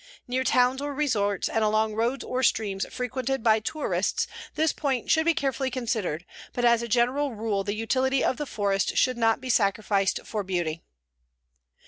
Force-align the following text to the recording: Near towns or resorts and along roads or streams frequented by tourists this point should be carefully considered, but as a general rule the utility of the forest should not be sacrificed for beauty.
Near 0.27 0.43
towns 0.43 0.81
or 0.81 0.95
resorts 0.95 1.47
and 1.47 1.63
along 1.63 1.93
roads 1.93 2.23
or 2.23 2.41
streams 2.41 2.87
frequented 2.91 3.43
by 3.43 3.59
tourists 3.59 4.25
this 4.55 4.73
point 4.73 5.11
should 5.11 5.25
be 5.25 5.35
carefully 5.35 5.69
considered, 5.69 6.25
but 6.53 6.65
as 6.65 6.81
a 6.81 6.87
general 6.87 7.35
rule 7.35 7.63
the 7.63 7.75
utility 7.75 8.23
of 8.23 8.37
the 8.37 8.47
forest 8.47 8.97
should 8.97 9.15
not 9.15 9.39
be 9.39 9.49
sacrificed 9.51 10.21
for 10.25 10.41
beauty. 10.43 10.81